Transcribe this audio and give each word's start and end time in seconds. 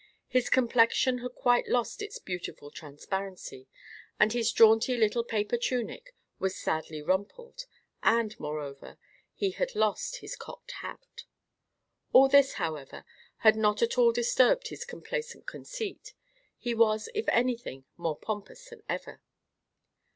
His 0.27 0.49
complexion 0.49 1.19
had 1.19 1.35
quite 1.35 1.67
lost 1.67 2.01
its 2.01 2.17
beautiful 2.17 2.71
transparency, 2.71 3.67
and 4.19 4.33
his 4.33 4.51
jaunty 4.51 4.97
little 4.97 5.23
paper 5.23 5.57
tunic 5.57 6.15
was 6.39 6.57
sadly 6.57 7.03
rumpled, 7.03 7.67
and, 8.01 8.33
moreover, 8.39 8.97
he 9.35 9.51
had 9.51 9.75
lost 9.75 10.15
his 10.15 10.35
cocked 10.35 10.71
hat. 10.81 11.25
All 12.13 12.27
this, 12.27 12.53
however, 12.53 13.05
had 13.45 13.55
not 13.55 13.83
at 13.83 13.95
all 13.99 14.11
disturbed 14.11 14.69
his 14.69 14.85
complacent 14.85 15.45
conceit; 15.45 16.15
he 16.57 16.73
was, 16.73 17.07
if 17.13 17.25
anything, 17.29 17.85
more 17.95 18.17
pompous 18.17 18.69
than 18.71 18.81
ever. 18.89 19.21